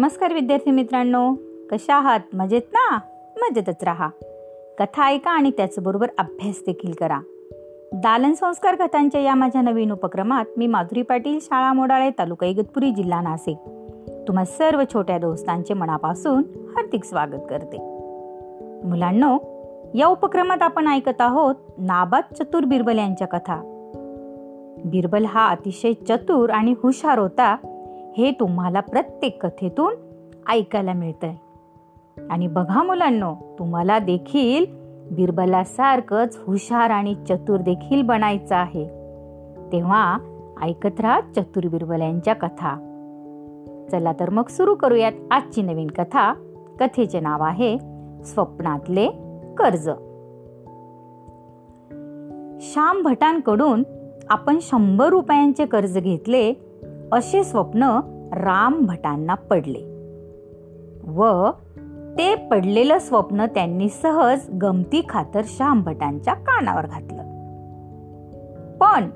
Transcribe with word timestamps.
नमस्कार 0.00 0.32
विद्यार्थी 0.32 0.70
मित्रांनो. 0.70 1.34
कशा 1.70 1.94
आहात? 1.94 2.20
मजेत 2.34 2.62
ना? 2.72 2.98
मजेतच 3.36 3.84
राहा. 3.84 4.08
कथा 4.78 5.04
ऐका 5.04 5.30
आणि 5.30 5.50
त्याचबरोबर 5.50 6.06
अभ्यास 6.18 6.62
देखील 6.66 6.92
करा. 6.92 7.20
दालन 7.92 8.32
संस्कार 8.32 8.74
कथांच्या 8.74 9.20
या 9.20 9.34
माझ्या 9.34 9.62
नवीन 9.62 9.92
उपक्रमात 9.92 10.44
मी 10.56 10.66
माधुरी 10.66 11.02
पाटील 11.02 11.38
शाळा 11.42 11.72
मोडाळे 11.72 12.10
तालुका 12.10 12.46
इगतपुरी 12.46 12.90
जिल्हा 12.90 13.20
नाशिक. 13.20 13.56
तुम्हा 14.28 14.44
सर्व 14.44 14.82
छोट्या 14.92 15.18
दोस्तांचे 15.18 15.74
मनापासून 15.74 16.42
हार्दिक 16.56 17.04
स्वागत 17.04 17.42
करते. 17.50 17.76
मुलांनो 18.88 19.38
या 19.94 20.06
उपक्रमात 20.06 20.62
आपण 20.62 20.88
ऐकत 20.88 21.20
आहोत 21.20 21.54
नाबाद 21.78 22.34
चतुर 22.34 22.64
बिरबल 22.64 22.98
यांच्या 22.98 23.26
कथा. 23.26 23.56
बिरबल 24.84 25.24
हा 25.24 25.48
अतिशय 25.48 25.92
चतुर 25.92 26.50
आणि 26.50 26.74
हुशार 26.82 27.18
होता. 27.18 27.56
हे 28.20 28.30
तुम्हाला 28.30 28.80
प्रत्येक 28.80 29.46
कथेतून 29.46 29.94
ऐकायला 30.50 30.92
मिळतंय. 30.92 31.34
आणि 32.30 32.46
बघा 32.46 32.82
मुलांनो 32.82 33.34
तुम्हाला 33.58 33.98
देखील 33.98 34.66
बिरबलासारखंच 35.10 36.38
हुशार 36.46 36.90
आणि 36.90 37.14
चतुर 37.14 37.56
देखील 37.56 38.02
बनायचं 38.02 38.54
आहे. 38.54 38.84
तेव्हा 39.72 40.18
ऐकत 40.62 41.00
राहा 41.00 41.20
चतुर 41.20 41.66
बिरबल 41.66 42.00
यांच्या 42.00 42.34
कथा. 42.34 42.86
चला 43.90 44.12
तर 44.20 44.30
मग 44.30 44.42
सुरू 44.48 44.74
करूयात 44.74 45.12
आजची 45.30 45.62
नवीन 45.62 45.86
कथा. 45.86 46.32
कथेचे 46.80 47.20
नाव 47.20 47.42
आहे 47.42 47.78
स्वप्नातले 48.24 49.06
कर्ज. 49.58 49.90
श्याम 52.60 53.02
भटांकडून 53.02 53.82
आपण 54.28 54.58
शंभर 54.62 55.08
रुपयांचे 55.08 55.66
कर्ज 55.66 55.98
घेतले 55.98 56.52
असे 57.12 57.44
स्वप्न 57.44 58.00
राम 58.32 58.86
भटांना 58.86 59.34
पडले. 59.34 59.90
व 61.06 61.50
ते 62.18 62.34
पडलेलं 62.34 62.98
स्वप्न 62.98 63.46
त्यांनी 63.46 63.88
सहज 63.88 64.50
गमती 64.62 65.06
खातर 65.08 65.40
श्याम 65.44 65.82
भटांच्या 65.82 66.34
कानावर 66.34 66.86
घातलं. 66.86 67.22
पण 68.76 69.10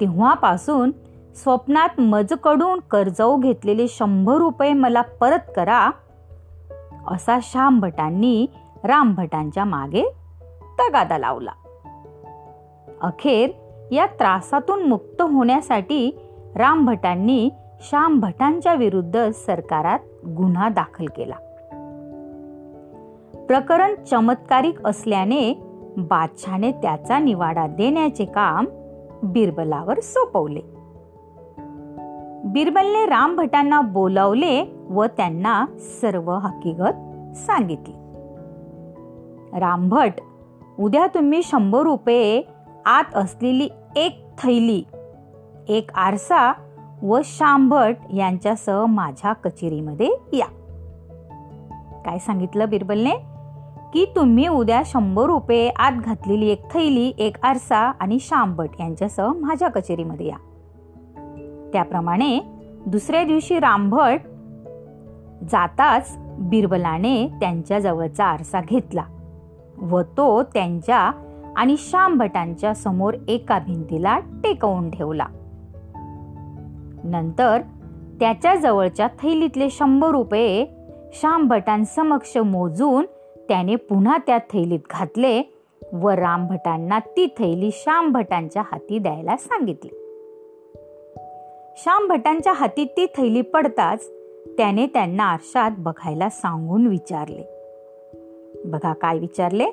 तेव्हापासून 0.00 0.90
स्वप्नात 1.34 2.00
मजकडून 2.00 2.80
कर्जाऊ 2.90 3.36
घेतलेले 3.36 3.88
शंभर 3.88 4.34
रुपये 4.34 4.72
मला 4.72 5.00
परत 5.00 5.52
करा 5.56 5.90
असा 7.08 7.38
श्याम 7.42 7.80
भटांनी 7.80 8.46
राम 8.84 9.14
भटांच्या 9.14 9.64
मागे 9.64 10.12
तगादा 10.78 11.18
लावला. 11.18 11.52
अखेर 13.02 13.50
या 13.94 14.06
त्रासातून 14.06 14.82
मुक्त 14.88 15.22
होण्यासाठी 15.22 16.18
राम 16.56 16.84
भटांनी 16.84 17.50
श्याम 17.80 18.20
भटांच्या 18.20 18.74
विरुद्ध 18.74 19.30
सरकारात 19.30 19.98
गुन्हा 20.26 20.68
दाखल 20.68 21.06
केला. 21.06 21.34
प्रकरण 23.46 23.94
चमत्कारिक 23.94 24.86
असल्याने 24.86 25.62
बादशाने 25.96 26.72
त्याचा 26.72 27.18
निवाडा 27.18 27.66
देण्याचे 27.66 28.24
काम 28.24 28.66
बिरबलावर 29.22 30.00
सोपवले. 30.00 30.60
बिरबलने 32.44 33.06
राम 33.06 33.36
भटांना 33.36 33.80
बोलावले 33.80 34.78
व 34.90 35.04
त्यांना 35.04 35.66
सर्व 35.78 36.30
हकीकत 36.30 37.36
सांगितली. 37.36 37.94
रामभट 39.60 40.12
उद्या 40.78 41.06
तुम्ही 41.06 41.42
शंभर 41.42 41.80
रुपये 41.80 42.42
आत 42.86 43.04
असलेली 43.14 43.68
एक 43.96 44.26
थैली 44.38 44.84
एक 45.68 45.90
आरसा 45.94 46.52
व 47.02 47.20
शांभट 47.24 47.96
यांच्यासह 48.14 48.84
माझ्या 48.86 49.32
कचेरीमध्ये 49.32 50.08
या. 50.32 50.46
काय 52.04 52.18
सांगितलं 52.18 52.68
बिरबलने? 52.68 53.10
की 53.92 54.04
तुम्ही 54.16 54.48
उद्या 54.48 54.82
शंभर 54.86 55.24
रुपये 55.24 55.68
आत 55.68 55.92
घातलेली 55.92 56.48
एक 56.48 56.74
थैली 56.74 57.12
एक 57.18 57.36
आरसा 57.42 57.78
आणि 57.78 58.18
शांभट 58.20 58.68
यांच्यासह 58.80 59.32
माझ्या 59.32 59.68
कचेरीमध्ये 59.68 60.26
या. 60.26 60.36
त्याप्रमाणे 61.72 62.40
दुसऱ्या 62.86 63.24
दिवशी 63.24 63.58
रामभट 63.58 64.20
जाताच 65.52 66.16
बिरबलाने 66.38 67.26
त्यांच्या 67.26 67.78
जवळचा 67.78 68.24
आरसा 68.24 68.60
घेतला 68.60 69.04
व 69.78 70.02
तो 70.02 70.42
त्यांच्या 70.42 71.10
आणि 71.56 71.76
श्यामभटांच्या 71.78 72.74
समोर 72.74 73.14
एका 73.28 73.58
भिंतीला 73.58 74.18
टेकवून 74.18 74.90
ठेवला. 74.90 75.26
नंतर 77.06 77.60
त्याच्या 78.20 78.54
जवळच्या 78.54 79.06
थैलीतले 79.06 79.70
शंभर 79.70 80.08
रुपये 80.08 80.66
श्याम 81.12 81.48
भटांसमक्ष 81.48 82.36
मोजून 82.36 83.06
त्याने 83.48 83.76
पुन्हा 83.76 84.18
त्या 84.18 84.38
थैलीत 84.38 84.78
घातले 84.90 85.42
व 85.92 86.08
राम 86.08 86.46
भटांना 86.46 86.98
ती 86.98 87.26
थैली 87.26 87.70
श्याम 87.72 88.12
भटांच्या 88.12 88.62
हाती 88.62 88.98
द्यायला 88.98 89.36
सांगितली. 89.36 89.90
श्याम 91.76 92.06
भटांच्या 92.08 92.52
हाती 92.52 92.84
ती 92.84 93.06
थैली 93.06 93.40
पडताच 93.40 94.10
त्याने 94.46 94.86
त्यांना 94.86 95.24
आरशात 95.24 95.70
बघायला 95.78 96.28
सांगून 96.28 96.86
विचारले. 96.86 97.42
बघा 98.64 98.92
काय 98.92 99.18
विचारले? 99.18 99.64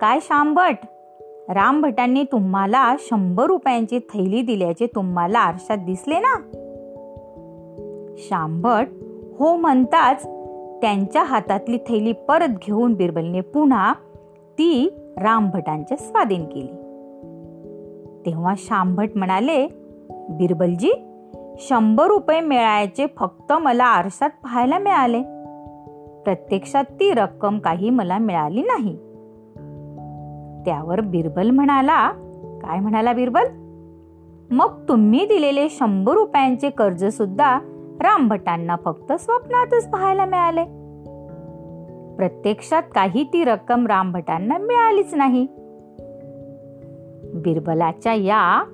काय 0.00 0.18
श्याम 0.22 0.54
भट? 0.54 0.76
रामभटांनी 1.48 2.24
तुम्हाला 2.24 2.96
शंभर 2.98 3.44
रुपयांची 3.44 3.98
थैली 3.98 4.42
दिल्याचे 4.42 4.86
तुम्हाला 4.86 5.38
आरशात 5.38 5.78
दिसले 5.78 6.18
ना? 6.18 6.36
शांभट 8.18 8.86
हो 9.38 9.56
म्हणताच 9.56 10.26
त्यांच्या 10.80 11.22
हातातली 11.22 11.78
थैली 11.88 12.12
परत 12.12 12.48
घेऊन 12.48 12.94
बिरबलने 12.94 13.40
पुन्हा 13.40 13.92
ती 14.58 14.88
रामभटांच्या 15.18 15.96
स्वाधीन 15.96 16.44
केली. 16.44 16.72
तेव्हा 18.26 18.54
शांभट 18.58 19.08
म्हणाले 19.14 19.66
बिरबलजी 20.10 20.92
शंभर 21.58 22.06
रुपये 22.06 22.40
मिळायचे 22.40 23.06
फक्त 23.16 23.52
मला 23.52 23.84
आरशात 23.84 24.30
पाहायला 24.30 24.78
मिळाले. 24.78 25.22
प्रत्यक्षात 26.22 26.84
ती 26.84 27.10
रक्कम 27.10 27.58
काही 27.58 27.90
मला 27.90 28.18
मिळाली 28.18 28.62
नाही. 28.62 28.96
त्यावर 30.64 31.00
बिरबल 31.00 31.50
म्हणाला 31.50 32.10
काय 32.62 32.80
म्हणाला 32.80 33.12
बिरबल? 33.12 33.42
मग 34.50 34.88
तुम्ही 34.88 35.26
दिलेले 35.26 35.68
शंभर 35.68 36.12
रुपयांचे 36.12 36.70
कर्ज 36.70 37.04
सुद्धा 37.04 37.58
रामभटांना 38.00 38.76
फक्त 38.84 39.12
स्वप्नातच 39.12 39.90
पाहायला 39.90 40.24
मिळाले. 40.24 40.64
प्रत्यक्षात 42.16 42.82
काही 42.94 43.24
ती 43.24 43.44
रक्कम 43.44 43.86
रामभटांना 43.86 44.58
मिळालीच 44.58 45.14
नाही. 45.14 45.46
बिरबलाच्या 47.34 48.14
या 48.14 48.64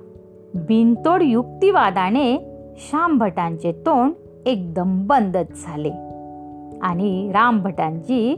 बिनतोड 0.53 1.21
युक्तिवादाने 1.23 2.37
श्यामभटांचे 2.77 3.71
तोंड 3.71 4.11
एकदम 4.45 5.07
बंदच 5.07 5.65
झाले 5.65 5.91
आणि 6.81 7.31
रामभटांची 7.33 8.35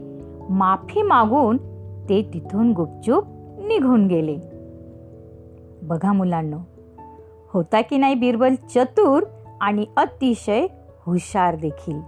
माफी 0.50 1.02
मागून 1.02 1.56
ते 2.08 2.30
तिथून 2.34 2.72
गुपचूप 2.72 3.24
निघून 3.68 4.06
गेले. 4.06 4.36
बघा 5.82 6.12
मुलांनो 6.12 6.58
होता 7.52 7.80
की 7.80 7.98
नाही 7.98 8.14
बिरबल 8.14 8.54
चतुर 8.54 9.22
आणि 9.60 9.86
अतिशय 9.96 10.66
हुशार 11.06 11.54
देखील. 11.54 12.00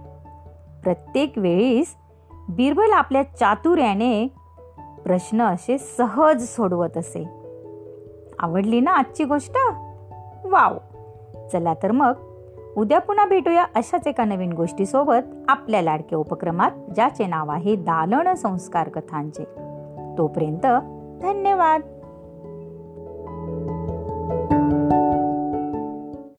प्रत्येक 0.83 1.37
वेळीस 1.37 1.95
बिरबल 2.49 2.91
आपल्या 2.91 3.23
चातुर्याने 3.23 4.27
प्रश्न 5.03 5.41
असे 5.41 5.77
सहज 5.77 6.43
सोडवत 6.43 6.97
असे. 6.97 7.27
आवडली 8.39 8.79
ना 8.79 8.91
आजची 8.91 9.23
गोष्ट? 9.23 9.57
वाव! 10.45 10.77
चला 11.51 11.73
तर 11.73 11.91
मग 11.91 12.13
उद्या 12.77 12.99
पुन्हा 12.99 13.25
भेटूया 13.25 13.65
अशाच 13.75 14.07
एका 14.07 14.25
नवीन 14.25 14.53
गोष्टीसोबत 14.53 15.45
आपल्या 15.47 15.81
लाडक्या 15.81 16.19
उपक्रमात 16.19 16.71
ज्याचे 16.95 17.27
नाव 17.27 17.51
आहे 17.51 17.75
दालन 17.75 18.33
संस्कार 18.33 18.89
कथांचे. 18.89 19.43
तोपर्यंत 20.17 20.65
धन्यवाद. 21.21 21.94